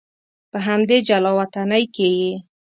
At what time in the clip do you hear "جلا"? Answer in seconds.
1.07-1.31